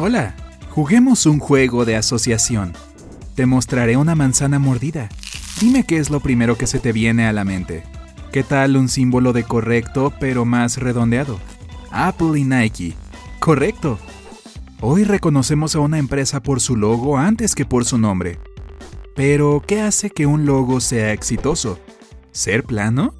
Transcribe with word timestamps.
Hola, 0.00 0.36
juguemos 0.70 1.26
un 1.26 1.40
juego 1.40 1.84
de 1.84 1.96
asociación. 1.96 2.72
Te 3.34 3.46
mostraré 3.46 3.96
una 3.96 4.14
manzana 4.14 4.60
mordida. 4.60 5.08
Dime 5.60 5.82
qué 5.82 5.98
es 5.98 6.08
lo 6.08 6.20
primero 6.20 6.56
que 6.56 6.68
se 6.68 6.78
te 6.78 6.92
viene 6.92 7.26
a 7.26 7.32
la 7.32 7.42
mente. 7.42 7.82
¿Qué 8.30 8.44
tal 8.44 8.76
un 8.76 8.88
símbolo 8.88 9.32
de 9.32 9.42
correcto 9.42 10.12
pero 10.20 10.44
más 10.44 10.76
redondeado? 10.76 11.40
Apple 11.90 12.38
y 12.38 12.44
Nike. 12.44 12.94
Correcto. 13.40 13.98
Hoy 14.80 15.02
reconocemos 15.02 15.74
a 15.74 15.80
una 15.80 15.98
empresa 15.98 16.40
por 16.44 16.60
su 16.60 16.76
logo 16.76 17.18
antes 17.18 17.56
que 17.56 17.64
por 17.64 17.84
su 17.84 17.98
nombre. 17.98 18.38
Pero, 19.16 19.64
¿qué 19.66 19.80
hace 19.80 20.10
que 20.10 20.26
un 20.26 20.46
logo 20.46 20.78
sea 20.78 21.12
exitoso? 21.12 21.80
¿Ser 22.30 22.62
plano? 22.62 23.14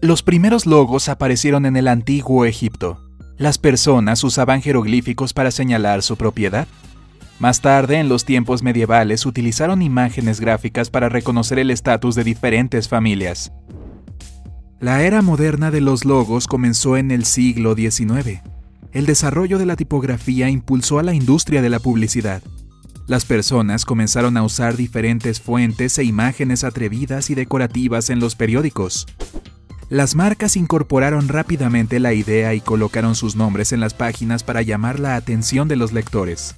Los 0.00 0.22
primeros 0.22 0.64
logos 0.64 1.10
aparecieron 1.10 1.66
en 1.66 1.76
el 1.76 1.88
antiguo 1.88 2.46
Egipto. 2.46 3.03
Las 3.36 3.58
personas 3.58 4.22
usaban 4.22 4.62
jeroglíficos 4.62 5.32
para 5.32 5.50
señalar 5.50 6.02
su 6.02 6.16
propiedad. 6.16 6.68
Más 7.40 7.60
tarde, 7.60 7.98
en 7.98 8.08
los 8.08 8.24
tiempos 8.24 8.62
medievales, 8.62 9.26
utilizaron 9.26 9.82
imágenes 9.82 10.40
gráficas 10.40 10.88
para 10.88 11.08
reconocer 11.08 11.58
el 11.58 11.70
estatus 11.70 12.14
de 12.14 12.22
diferentes 12.22 12.88
familias. 12.88 13.52
La 14.78 15.02
era 15.02 15.20
moderna 15.20 15.72
de 15.72 15.80
los 15.80 16.04
logos 16.04 16.46
comenzó 16.46 16.96
en 16.96 17.10
el 17.10 17.24
siglo 17.24 17.74
XIX. 17.74 18.42
El 18.92 19.06
desarrollo 19.06 19.58
de 19.58 19.66
la 19.66 19.74
tipografía 19.74 20.48
impulsó 20.48 21.00
a 21.00 21.02
la 21.02 21.14
industria 21.14 21.60
de 21.60 21.70
la 21.70 21.80
publicidad. 21.80 22.42
Las 23.08 23.24
personas 23.24 23.84
comenzaron 23.84 24.36
a 24.36 24.44
usar 24.44 24.76
diferentes 24.76 25.40
fuentes 25.40 25.98
e 25.98 26.04
imágenes 26.04 26.62
atrevidas 26.62 27.30
y 27.30 27.34
decorativas 27.34 28.10
en 28.10 28.20
los 28.20 28.36
periódicos. 28.36 29.06
Las 29.90 30.14
marcas 30.14 30.56
incorporaron 30.56 31.28
rápidamente 31.28 32.00
la 32.00 32.14
idea 32.14 32.54
y 32.54 32.60
colocaron 32.60 33.14
sus 33.14 33.36
nombres 33.36 33.72
en 33.72 33.80
las 33.80 33.92
páginas 33.92 34.42
para 34.42 34.62
llamar 34.62 34.98
la 34.98 35.16
atención 35.16 35.68
de 35.68 35.76
los 35.76 35.92
lectores. 35.92 36.54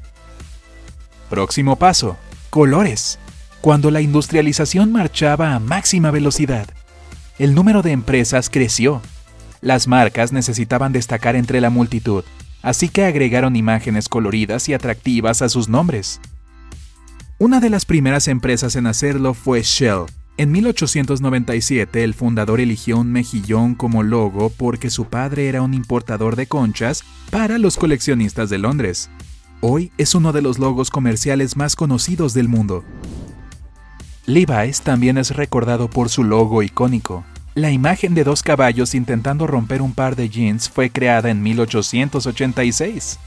Próximo 1.29 1.77
paso, 1.77 2.17
colores. 2.51 3.19
Cuando 3.61 3.91
la 3.91 4.01
industrialización 4.01 4.93
marchaba 4.93 5.55
a 5.55 5.59
máxima 5.59 6.13
velocidad, 6.13 6.69
el 7.39 7.55
número 7.55 7.83
de 7.83 7.91
empresas 7.91 8.49
creció. 8.49 9.03
Las 9.61 9.89
marcas 9.89 10.33
necesitaban 10.33 10.93
destacar 10.93 11.35
entre 11.35 11.61
la 11.61 11.69
multitud, 11.69 12.23
así 12.63 12.89
que 12.89 13.05
agregaron 13.05 13.57
imágenes 13.57 14.09
coloridas 14.09 14.69
y 14.69 14.75
atractivas 14.75 15.43
a 15.43 15.49
sus 15.49 15.69
nombres. 15.69 16.21
Una 17.39 17.59
de 17.59 17.71
las 17.71 17.85
primeras 17.85 18.29
empresas 18.29 18.77
en 18.77 18.87
hacerlo 18.87 19.35
fue 19.35 19.63
Shell, 19.63 20.07
en 20.39 20.53
1897 20.53 22.05
el 22.05 22.15
fundador 22.15 22.61
eligió 22.61 22.99
un 22.99 23.11
mejillón 23.11 23.75
como 23.75 24.03
logo 24.03 24.51
porque 24.51 24.91
su 24.91 25.07
padre 25.07 25.49
era 25.49 25.63
un 25.63 25.73
importador 25.73 26.37
de 26.37 26.47
conchas 26.47 27.05
para 27.31 27.59
los 27.59 27.77
coleccionistas 27.77 28.51
de 28.51 28.59
Londres. 28.59 29.11
Hoy 29.61 29.93
es 29.97 30.15
uno 30.15 30.33
de 30.33 30.43
los 30.43 30.59
logos 30.59 30.91
comerciales 30.91 31.57
más 31.57 31.75
conocidos 31.77 32.35
del 32.35 32.49
mundo. 32.49 32.85
Levi's 34.27 34.83
también 34.83 35.19
es 35.19 35.35
recordado 35.35 35.89
por 35.89 36.11
su 36.11 36.23
logo 36.23 36.63
icónico. 36.63 37.25
La 37.55 37.71
imagen 37.71 38.15
de 38.15 38.25
dos 38.25 38.43
caballos 38.43 38.95
intentando 38.95 39.47
romper 39.47 39.81
un 39.81 39.95
par 39.95 40.17
de 40.17 40.29
jeans 40.29 40.69
fue 40.69 40.91
creada 40.91 41.31
en 41.31 41.43
1886. 41.43 43.19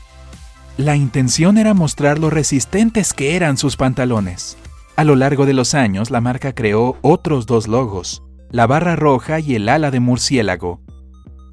La 0.78 0.96
intención 0.96 1.58
era 1.58 1.74
mostrar 1.74 2.20
lo 2.20 2.30
resistentes 2.30 3.14
que 3.14 3.36
eran 3.36 3.58
sus 3.58 3.76
pantalones. 3.76 4.56
A 5.00 5.06
lo 5.06 5.16
largo 5.16 5.46
de 5.46 5.54
los 5.54 5.76
años, 5.76 6.12
la 6.12 6.20
marca 6.20 6.54
creó 6.54 6.98
otros 7.02 7.46
dos 7.46 7.70
logos, 7.70 8.22
la 8.52 8.68
barra 8.68 8.98
roja 8.98 9.40
y 9.40 9.56
el 9.56 9.70
ala 9.70 9.92
de 9.92 10.02
murciélago. 10.02 10.82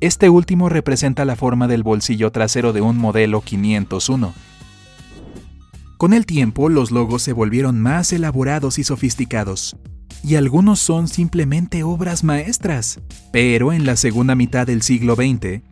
Este 0.00 0.28
último 0.28 0.69
representa 0.69 1.25
la 1.25 1.36
forma 1.36 1.69
del 1.69 1.84
bolsillo 1.84 2.33
trasero 2.33 2.72
de 2.72 2.80
un 2.80 2.98
modelo 2.98 3.42
501. 3.42 4.34
Con 5.97 6.12
el 6.12 6.27
tiempo, 6.27 6.69
los 6.69 6.91
logos 6.91 7.22
se 7.22 7.33
volvieron 7.33 7.80
más 7.80 8.12
elaborados 8.12 8.81
y 8.81 8.82
sofisticados, 8.82 9.76
y 10.25 10.34
algunos 10.34 10.81
son 10.81 11.06
simplemente 11.06 11.84
obras 11.84 12.25
maestras. 12.25 12.98
Pero 13.31 13.72
en 13.72 13.87
la 13.87 13.94
segunda 13.94 14.34
mitad 14.34 14.66
del 14.66 14.82
siglo 14.82 15.15
XX, 15.15 15.62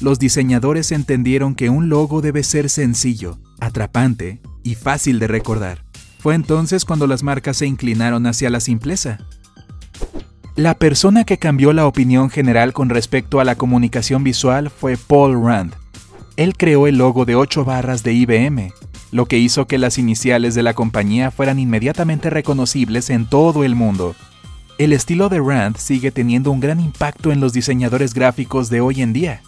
los 0.00 0.18
diseñadores 0.18 0.90
entendieron 0.90 1.54
que 1.54 1.70
un 1.70 1.90
logo 1.90 2.22
debe 2.22 2.42
ser 2.42 2.68
sencillo, 2.68 3.38
atrapante 3.60 4.42
y 4.64 4.74
fácil 4.74 5.20
de 5.20 5.28
recordar. 5.28 5.89
Fue 6.20 6.34
entonces 6.34 6.84
cuando 6.84 7.06
las 7.06 7.22
marcas 7.22 7.56
se 7.56 7.66
inclinaron 7.66 8.26
hacia 8.26 8.50
la 8.50 8.60
simpleza. 8.60 9.18
La 10.54 10.74
persona 10.74 11.24
que 11.24 11.38
cambió 11.38 11.72
la 11.72 11.86
opinión 11.86 12.28
general 12.28 12.74
con 12.74 12.90
respecto 12.90 13.40
a 13.40 13.44
la 13.44 13.54
comunicación 13.54 14.22
visual 14.22 14.68
fue 14.68 14.98
Paul 14.98 15.42
Rand. 15.42 15.72
Él 16.36 16.56
creó 16.56 16.86
el 16.86 16.98
logo 16.98 17.24
de 17.24 17.36
8 17.36 17.64
barras 17.64 18.02
de 18.02 18.12
IBM, 18.12 18.72
lo 19.12 19.26
que 19.26 19.38
hizo 19.38 19.66
que 19.66 19.78
las 19.78 19.96
iniciales 19.96 20.54
de 20.54 20.62
la 20.62 20.74
compañía 20.74 21.30
fueran 21.30 21.58
inmediatamente 21.58 22.28
reconocibles 22.28 23.08
en 23.08 23.26
todo 23.26 23.64
el 23.64 23.74
mundo. 23.74 24.14
El 24.76 24.92
estilo 24.92 25.28
de 25.28 25.40
Rand 25.40 25.76
sigue 25.76 26.10
teniendo 26.10 26.50
un 26.50 26.60
gran 26.60 26.80
impacto 26.80 27.32
en 27.32 27.40
los 27.40 27.52
diseñadores 27.52 28.14
gráficos 28.14 28.68
de 28.70 28.80
hoy 28.80 29.02
en 29.02 29.12
día. 29.12 29.42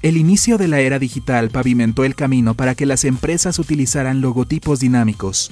El 0.00 0.16
inicio 0.16 0.58
de 0.58 0.68
la 0.68 0.78
era 0.78 1.00
digital 1.00 1.50
pavimentó 1.50 2.04
el 2.04 2.14
camino 2.14 2.54
para 2.54 2.76
que 2.76 2.86
las 2.86 3.04
empresas 3.04 3.58
utilizaran 3.58 4.20
logotipos 4.20 4.78
dinámicos. 4.78 5.50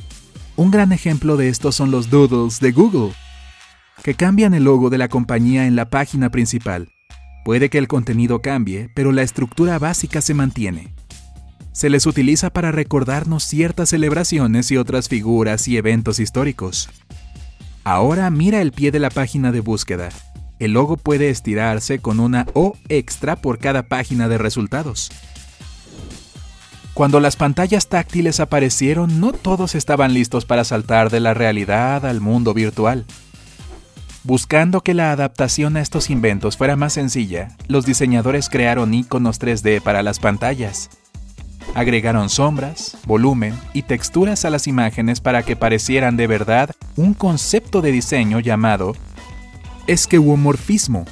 Un 0.55 0.71
gran 0.71 0.93
ejemplo 0.93 1.37
de 1.37 1.49
esto 1.49 1.73
son 1.73 1.91
los 1.91 2.11
doodles 2.11 2.61
de 2.61 2.71
Google, 2.71 3.13
que 4.05 4.15
cambian 4.15 4.55
el 4.55 4.63
logo 4.63 4.89
de 4.89 4.99
la 4.99 5.09
compañía 5.09 5.67
en 5.67 5.75
la 5.75 5.91
página 5.91 6.31
principal. 6.31 6.89
Puede 7.45 7.71
que 7.71 7.79
el 7.79 7.89
contenido 7.89 8.41
cambie, 8.41 8.89
pero 8.95 9.11
la 9.11 9.23
estructura 9.23 9.81
básica 9.81 10.21
se 10.21 10.33
mantiene. 10.33 10.95
Se 11.73 11.91
les 11.91 12.07
utiliza 12.07 12.51
para 12.51 12.71
recordarnos 12.71 13.43
ciertas 13.43 13.89
celebraciones 13.89 14.71
y 14.71 14.77
otras 14.77 15.09
figuras 15.09 15.67
y 15.67 15.77
eventos 15.77 16.21
históricos. 16.21 16.89
Ahora 17.83 18.31
mira 18.31 18.63
el 18.63 18.71
pie 18.71 18.93
de 18.93 19.01
la 19.01 19.11
página 19.11 19.51
de 19.51 19.61
búsqueda 19.61 20.11
el 20.59 20.73
logo 20.73 20.97
puede 20.97 21.31
estirarse 21.31 21.99
con 21.99 22.21
una 22.21 22.47
O 22.55 22.77
extra 22.89 23.37
por 23.37 23.59
cada 23.59 23.85
página 23.85 24.29
de 24.29 24.39
resultados. 24.39 25.11
Cuando 26.95 27.21
las 27.21 27.37
pantallas 27.37 27.89
táctiles 27.89 28.41
aparecieron, 28.41 29.21
no 29.21 29.33
todos 29.33 29.75
estaban 29.75 30.15
listos 30.15 30.47
para 30.47 30.65
saltar 30.65 31.11
de 31.11 31.21
la 31.21 31.35
realidad 31.35 32.07
al 32.07 32.23
mundo 32.23 32.55
virtual. 32.55 33.05
Buscando 34.25 34.81
que 34.81 34.95
la 34.95 35.13
adaptación 35.13 35.77
a 35.77 35.83
estos 35.83 36.09
inventos 36.09 36.57
fuera 36.57 36.75
más 36.75 36.95
sencilla, 36.95 37.55
los 37.69 37.85
diseñadores 37.85 38.49
crearon 38.49 38.95
iconos 38.95 39.39
3D 39.39 39.83
para 39.83 40.03
las 40.03 40.19
pantallas. 40.19 40.89
Agregaron 41.75 42.31
sombras, 42.31 42.97
volumen 43.07 43.55
y 43.75 43.83
texturas 43.83 44.47
a 44.47 44.51
las 44.51 44.67
imágenes 44.67 45.21
para 45.21 45.43
que 45.43 45.55
parecieran 45.55 46.17
de 46.17 46.27
verdad 46.27 46.71
un 46.97 47.13
concepto 47.13 47.83
de 47.83 47.93
diseño 47.93 48.41
llamado 48.41 48.95
es 49.87 50.07
que 50.07 50.19
morfismo. 50.19 51.05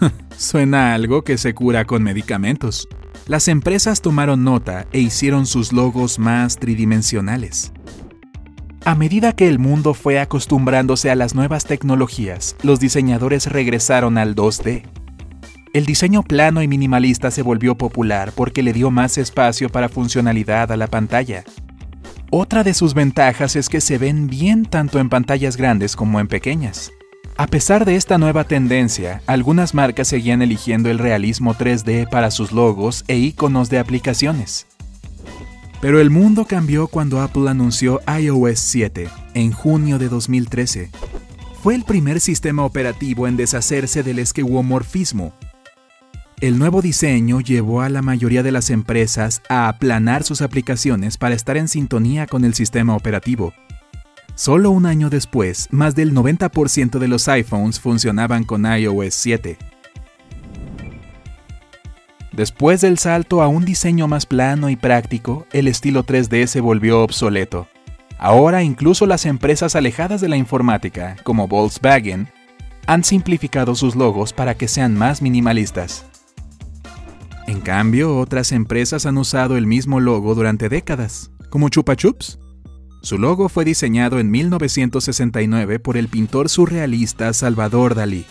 Suena 0.36 0.94
algo 0.94 1.22
que 1.22 1.38
se 1.38 1.54
cura 1.54 1.84
con 1.84 2.02
medicamentos. 2.02 2.88
Las 3.26 3.48
empresas 3.48 4.00
tomaron 4.02 4.44
nota 4.44 4.86
e 4.92 5.00
hicieron 5.00 5.46
sus 5.46 5.72
logos 5.72 6.18
más 6.18 6.58
tridimensionales. 6.58 7.72
A 8.84 8.94
medida 8.94 9.32
que 9.32 9.48
el 9.48 9.58
mundo 9.58 9.94
fue 9.94 10.20
acostumbrándose 10.20 11.10
a 11.10 11.16
las 11.16 11.34
nuevas 11.34 11.64
tecnologías, 11.64 12.56
los 12.62 12.78
diseñadores 12.78 13.46
regresaron 13.46 14.16
al 14.16 14.36
2D. 14.36 14.84
El 15.72 15.86
diseño 15.86 16.22
plano 16.22 16.62
y 16.62 16.68
minimalista 16.68 17.30
se 17.30 17.42
volvió 17.42 17.76
popular 17.76 18.32
porque 18.34 18.62
le 18.62 18.72
dio 18.72 18.90
más 18.90 19.18
espacio 19.18 19.68
para 19.68 19.88
funcionalidad 19.88 20.70
a 20.70 20.76
la 20.76 20.86
pantalla. 20.86 21.42
Otra 22.30 22.62
de 22.62 22.74
sus 22.74 22.94
ventajas 22.94 23.56
es 23.56 23.68
que 23.68 23.80
se 23.80 23.98
ven 23.98 24.28
bien 24.28 24.64
tanto 24.64 25.00
en 25.00 25.08
pantallas 25.08 25.56
grandes 25.56 25.96
como 25.96 26.20
en 26.20 26.28
pequeñas. 26.28 26.92
A 27.38 27.46
pesar 27.46 27.84
de 27.84 27.96
esta 27.96 28.16
nueva 28.16 28.44
tendencia, 28.44 29.20
algunas 29.26 29.74
marcas 29.74 30.08
seguían 30.08 30.40
eligiendo 30.40 30.88
el 30.88 30.98
realismo 30.98 31.54
3D 31.54 32.08
para 32.08 32.30
sus 32.30 32.50
logos 32.50 33.04
e 33.08 33.18
iconos 33.18 33.68
de 33.68 33.78
aplicaciones. 33.78 34.66
Pero 35.82 36.00
el 36.00 36.08
mundo 36.08 36.46
cambió 36.46 36.86
cuando 36.86 37.20
Apple 37.20 37.50
anunció 37.50 38.00
iOS 38.18 38.58
7 38.60 39.08
en 39.34 39.52
junio 39.52 39.98
de 39.98 40.08
2013. 40.08 40.88
Fue 41.62 41.74
el 41.74 41.84
primer 41.84 42.20
sistema 42.20 42.64
operativo 42.64 43.28
en 43.28 43.36
deshacerse 43.36 44.02
del 44.02 44.18
esqueuomorfismo. 44.20 45.34
El 46.40 46.58
nuevo 46.58 46.80
diseño 46.80 47.42
llevó 47.42 47.82
a 47.82 47.90
la 47.90 48.00
mayoría 48.00 48.42
de 48.42 48.52
las 48.52 48.70
empresas 48.70 49.42
a 49.50 49.68
aplanar 49.68 50.22
sus 50.22 50.40
aplicaciones 50.40 51.18
para 51.18 51.34
estar 51.34 51.58
en 51.58 51.68
sintonía 51.68 52.26
con 52.26 52.46
el 52.46 52.54
sistema 52.54 52.96
operativo 52.96 53.52
Solo 54.36 54.70
un 54.70 54.84
año 54.84 55.08
después, 55.08 55.66
más 55.70 55.94
del 55.94 56.12
90% 56.12 56.98
de 56.98 57.08
los 57.08 57.26
iPhones 57.26 57.80
funcionaban 57.80 58.44
con 58.44 58.66
iOS 58.66 59.14
7. 59.14 59.56
Después 62.32 62.82
del 62.82 62.98
salto 62.98 63.40
a 63.40 63.48
un 63.48 63.64
diseño 63.64 64.08
más 64.08 64.26
plano 64.26 64.68
y 64.68 64.76
práctico, 64.76 65.46
el 65.52 65.68
estilo 65.68 66.04
3D 66.04 66.48
se 66.48 66.60
volvió 66.60 67.02
obsoleto. 67.02 67.66
Ahora 68.18 68.62
incluso 68.62 69.06
las 69.06 69.24
empresas 69.24 69.74
alejadas 69.74 70.20
de 70.20 70.28
la 70.28 70.36
informática, 70.36 71.16
como 71.22 71.48
Volkswagen, 71.48 72.28
han 72.86 73.04
simplificado 73.04 73.74
sus 73.74 73.96
logos 73.96 74.34
para 74.34 74.54
que 74.54 74.68
sean 74.68 74.98
más 74.98 75.22
minimalistas. 75.22 76.04
En 77.46 77.62
cambio, 77.62 78.18
otras 78.18 78.52
empresas 78.52 79.06
han 79.06 79.16
usado 79.16 79.56
el 79.56 79.66
mismo 79.66 79.98
logo 79.98 80.34
durante 80.34 80.68
décadas, 80.68 81.30
como 81.48 81.70
Chupa 81.70 81.96
Chups. 81.96 82.38
Su 83.06 83.18
logo 83.18 83.48
fue 83.48 83.64
diseñado 83.64 84.18
en 84.18 84.32
1969 84.32 85.78
por 85.78 85.96
el 85.96 86.08
pintor 86.08 86.48
surrealista 86.48 87.32
Salvador 87.34 87.94
Dalí. 87.94 88.26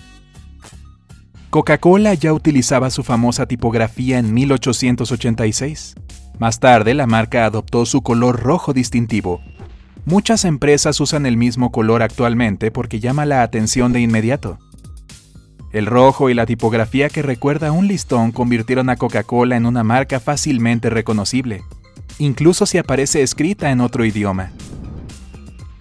Coca-Cola 1.50 2.13
ya 2.13 2.33
utilizaba 2.33 2.89
su 2.89 3.01
famosa 3.01 3.45
tipografía 3.45 4.19
en 4.19 4.33
1886. 4.33 5.95
Más 6.39 6.60
tarde, 6.60 6.94
la 6.94 7.07
marca 7.07 7.45
adoptó 7.45 7.86
su 7.86 8.01
color 8.01 8.42
rojo 8.42 8.74
distintivo. 8.74 9.39
Muchas 10.04 10.44
empresas 10.44 11.00
usan 11.00 11.25
el 11.25 11.38
mismo 11.38 11.72
color 11.72 12.04
actualmente 12.04 12.69
porque 12.69 13.00
llama 13.00 13.25
la 13.25 13.44
atención 13.44 13.94
de 13.94 14.01
inmediato. 14.01 14.60
El 15.72 15.86
rojo 15.86 16.30
y 16.30 16.33
la 16.33 16.45
tipografía 16.45 17.07
que 17.07 17.22
recuerda 17.22 17.72
un 17.72 17.88
listón 17.88 18.33
convirtieron 18.33 18.89
a 18.89 18.98
Coca-Cola 18.98 19.56
en 19.56 19.68
una 19.68 19.86
marca 19.86 20.19
fácilmente 20.19 20.89
reconocible, 20.89 21.63
incluso 22.19 22.65
si 22.65 22.77
aparece 22.77 23.21
escrita 23.21 23.71
en 23.71 23.81
otro 23.81 24.05
idioma. 24.05 24.51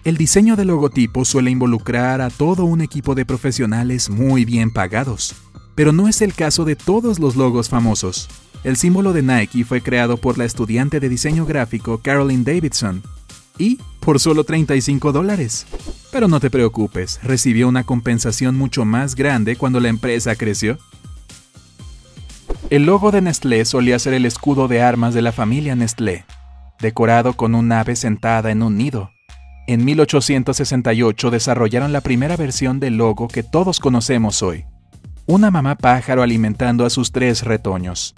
El 0.03 0.17
diseño 0.17 0.55
del 0.55 0.67
logotipo 0.67 1.25
suele 1.25 1.51
involucrar 1.51 2.21
a 2.21 2.29
todo 2.29 2.65
un 2.65 2.81
equipo 2.81 3.15
de 3.15 3.25
profesionales 3.25 4.09
muy 4.09 4.45
bien 4.45 4.71
pagados, 4.71 5.35
pero 5.73 5.91
no 5.91 6.07
es 6.07 6.21
el 6.21 6.33
caso 6.33 6.63
de 6.63 6.75
todos 6.75 7.19
los 7.19 7.35
logos 7.35 7.69
famosos. 7.69 8.27
El 8.63 8.77
símbolo 8.77 9.13
de 9.13 9.23
Nike 9.23 9.63
fue 9.63 9.81
creado 9.81 10.17
por 10.17 10.37
la 10.37 10.45
estudiante 10.45 10.99
de 10.99 11.09
diseño 11.09 11.45
gráfico 11.45 11.99
Carolyn 12.03 12.43
Davidson, 12.43 13.03
y 13.57 13.79
por 13.99 14.19
solo 14.19 14.43
35 14.43 15.11
dólares. 15.11 15.65
Pero 16.11 16.27
no 16.27 16.39
te 16.39 16.49
preocupes, 16.49 17.19
recibió 17.23 17.67
una 17.67 17.83
compensación 17.83 18.55
mucho 18.55 18.85
más 18.85 19.15
grande 19.15 19.55
cuando 19.55 19.79
la 19.79 19.89
empresa 19.89 20.35
creció. 20.35 20.77
El 22.71 22.87
logo 22.87 23.11
de 23.11 23.21
Nestlé 23.21 23.63
solía 23.63 23.99
ser 23.99 24.15
el 24.15 24.25
escudo 24.25 24.67
de 24.67 24.81
armas 24.81 25.13
de 25.13 25.21
la 25.21 25.31
familia 25.31 25.75
Nestlé, 25.75 26.25
decorado 26.79 27.33
con 27.33 27.53
un 27.53 27.71
ave 27.71 27.95
sentada 27.95 28.49
en 28.49 28.63
un 28.63 28.75
nido. 28.75 29.11
En 29.67 29.85
1868 29.85 31.29
desarrollaron 31.29 31.93
la 31.93 32.01
primera 32.01 32.35
versión 32.35 32.79
del 32.79 32.97
logo 32.97 33.27
que 33.27 33.43
todos 33.43 33.79
conocemos 33.79 34.41
hoy. 34.41 34.65
Una 35.27 35.51
mamá 35.51 35.75
pájaro 35.75 36.23
alimentando 36.23 36.87
a 36.87 36.89
sus 36.89 37.11
tres 37.11 37.43
retoños. 37.43 38.15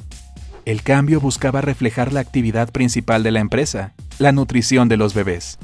El 0.64 0.82
cambio 0.82 1.20
buscaba 1.20 1.60
reflejar 1.60 2.14
la 2.14 2.22
actividad 2.22 2.72
principal 2.72 3.24
de 3.24 3.32
la 3.32 3.42
empresa, 3.42 3.96
la 4.18 4.32
nutrición 4.32 4.88
de 4.88 4.96
los 4.96 5.14
bebés. 5.14 5.60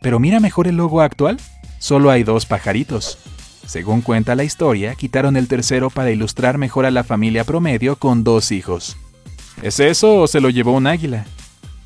Pero 0.00 0.20
mira 0.20 0.38
mejor 0.38 0.68
el 0.68 0.76
logo 0.76 1.00
actual. 1.00 1.38
Solo 1.80 2.10
hay 2.10 2.22
dos 2.22 2.46
pajaritos. 2.46 3.18
Según 3.66 4.02
cuenta 4.02 4.34
la 4.34 4.44
historia, 4.44 4.94
quitaron 4.94 5.36
el 5.36 5.48
tercero 5.48 5.90
para 5.90 6.10
ilustrar 6.10 6.58
mejor 6.58 6.86
a 6.86 6.90
la 6.90 7.04
familia 7.04 7.44
promedio 7.44 7.96
con 7.96 8.22
dos 8.24 8.52
hijos. 8.52 8.96
¿Es 9.62 9.80
eso 9.80 10.20
o 10.20 10.26
se 10.26 10.40
lo 10.40 10.50
llevó 10.50 10.72
un 10.72 10.86
águila? 10.86 11.24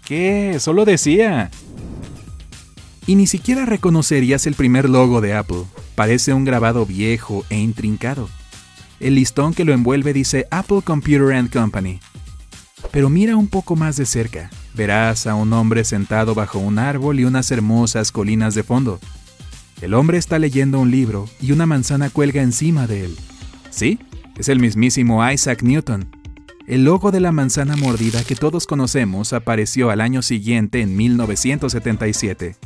¿Qué? 0.04 0.56
Solo 0.58 0.84
decía. 0.84 1.50
Y 3.06 3.14
ni 3.14 3.26
siquiera 3.26 3.64
reconocerías 3.64 4.46
el 4.46 4.54
primer 4.54 4.88
logo 4.88 5.20
de 5.20 5.34
Apple. 5.34 5.64
Parece 5.94 6.32
un 6.32 6.44
grabado 6.44 6.84
viejo 6.84 7.44
e 7.50 7.58
intrincado. 7.58 8.28
El 9.00 9.14
listón 9.14 9.54
que 9.54 9.64
lo 9.64 9.72
envuelve 9.72 10.12
dice 10.12 10.46
Apple 10.50 10.82
Computer 10.82 11.32
and 11.32 11.52
Company. 11.52 12.00
Pero 12.90 13.08
mira 13.08 13.36
un 13.36 13.48
poco 13.48 13.76
más 13.76 13.96
de 13.96 14.06
cerca. 14.06 14.50
Verás 14.74 15.26
a 15.26 15.34
un 15.34 15.52
hombre 15.52 15.84
sentado 15.84 16.34
bajo 16.34 16.58
un 16.58 16.78
árbol 16.78 17.20
y 17.20 17.24
unas 17.24 17.50
hermosas 17.50 18.12
colinas 18.12 18.54
de 18.54 18.62
fondo. 18.62 18.98
El 19.80 19.94
hombre 19.94 20.19
está 20.19 20.38
leyendo 20.38 20.80
un 20.80 20.90
libro 20.90 21.28
y 21.40 21.52
una 21.52 21.66
manzana 21.66 22.10
cuelga 22.10 22.42
encima 22.42 22.86
de 22.86 23.04
él. 23.04 23.16
Sí, 23.70 24.00
es 24.36 24.48
el 24.48 24.58
mismísimo 24.58 25.28
Isaac 25.30 25.62
Newton. 25.62 26.08
El 26.66 26.84
logo 26.84 27.10
de 27.10 27.20
la 27.20 27.32
manzana 27.32 27.76
mordida 27.76 28.25
que 28.25 28.34
todos 28.34 28.66
conocemos 28.66 29.32
apareció 29.32 29.90
al 29.90 30.00
año 30.00 30.20
siguiente 30.22 30.80
en 30.80 30.96
1977. 30.96 32.56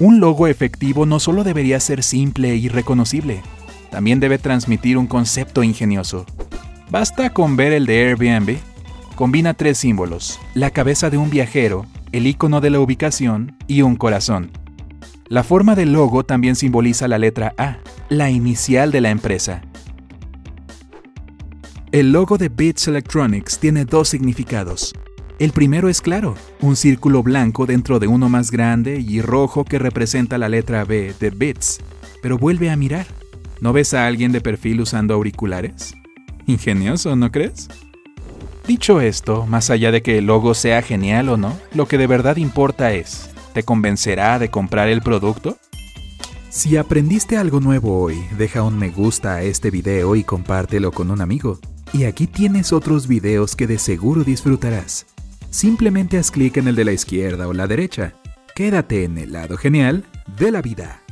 Un 0.00 0.20
logo 0.20 0.46
efectivo 0.48 1.06
no 1.06 1.18
solo 1.18 1.44
debería 1.44 1.80
ser 1.80 2.02
simple 2.02 2.56
y 2.56 2.68
reconocible, 2.68 3.42
también 3.90 4.20
debe 4.20 4.38
transmitir 4.38 4.98
un 4.98 5.06
concepto 5.06 5.62
ingenioso. 5.62 6.26
Basta 6.90 7.30
con 7.30 7.56
ver 7.56 7.72
el 7.72 7.86
de 7.86 8.08
Airbnb 8.08 8.58
combina 9.14 9.54
tres 9.54 9.78
símbolos, 9.78 10.40
la 10.54 10.70
cabeza 10.70 11.10
de 11.10 11.16
un 11.16 11.30
viajero, 11.30 11.86
el 12.12 12.26
icono 12.26 12.60
de 12.60 12.70
la 12.70 12.80
ubicación 12.80 13.56
y 13.66 13.82
un 13.82 13.96
corazón. 13.96 14.50
La 15.28 15.42
forma 15.42 15.74
del 15.74 15.92
logo 15.92 16.24
también 16.24 16.54
simboliza 16.54 17.08
la 17.08 17.16
letra 17.16 17.54
A, 17.56 17.78
la 18.10 18.30
inicial 18.30 18.92
de 18.92 19.00
la 19.00 19.10
empresa. 19.10 19.62
El 21.92 22.12
logo 22.12 22.36
de 22.36 22.50
Bits 22.50 22.88
Electronics 22.88 23.58
tiene 23.58 23.86
dos 23.86 24.10
significados. 24.10 24.92
El 25.38 25.52
primero 25.52 25.88
es 25.88 26.02
claro, 26.02 26.34
un 26.60 26.76
círculo 26.76 27.22
blanco 27.22 27.64
dentro 27.64 27.98
de 27.98 28.06
uno 28.06 28.28
más 28.28 28.50
grande 28.50 29.00
y 29.00 29.22
rojo 29.22 29.64
que 29.64 29.78
representa 29.78 30.36
la 30.36 30.50
letra 30.50 30.84
B 30.84 31.14
de 31.18 31.30
Bits. 31.30 31.80
Pero 32.20 32.36
vuelve 32.36 32.68
a 32.70 32.76
mirar. 32.76 33.06
¿No 33.60 33.72
ves 33.72 33.94
a 33.94 34.06
alguien 34.06 34.30
de 34.30 34.42
perfil 34.42 34.82
usando 34.82 35.14
auriculares? 35.14 35.94
Ingenioso, 36.46 37.16
¿no 37.16 37.32
crees? 37.32 37.68
Dicho 38.66 39.00
esto, 39.00 39.46
más 39.46 39.70
allá 39.70 39.90
de 39.90 40.02
que 40.02 40.18
el 40.18 40.26
logo 40.26 40.52
sea 40.52 40.82
genial 40.82 41.30
o 41.30 41.38
no, 41.38 41.56
lo 41.74 41.86
que 41.88 41.96
de 41.96 42.06
verdad 42.06 42.36
importa 42.36 42.92
es, 42.92 43.30
¿te 43.54 43.62
convencerá 43.62 44.38
de 44.38 44.50
comprar 44.50 44.88
el 44.88 45.00
producto? 45.00 45.56
Si 46.50 46.76
aprendiste 46.76 47.36
algo 47.36 47.60
nuevo 47.60 48.00
hoy, 48.00 48.22
deja 48.36 48.62
un 48.62 48.78
me 48.78 48.90
gusta 48.90 49.36
a 49.36 49.42
este 49.42 49.70
video 49.70 50.16
y 50.16 50.24
compártelo 50.24 50.92
con 50.92 51.10
un 51.10 51.20
amigo. 51.20 51.58
Y 51.92 52.04
aquí 52.04 52.26
tienes 52.26 52.72
otros 52.72 53.06
videos 53.06 53.56
que 53.56 53.66
de 53.66 53.78
seguro 53.78 54.24
disfrutarás. 54.24 55.06
Simplemente 55.50 56.18
haz 56.18 56.30
clic 56.30 56.56
en 56.56 56.68
el 56.68 56.74
de 56.74 56.84
la 56.84 56.92
izquierda 56.92 57.48
o 57.48 57.52
la 57.52 57.68
derecha. 57.68 58.14
Quédate 58.54 59.04
en 59.04 59.18
el 59.18 59.32
lado 59.32 59.56
genial 59.56 60.04
de 60.38 60.50
la 60.50 60.60
vida. 60.60 61.03